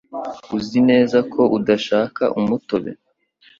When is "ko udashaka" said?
1.33-2.23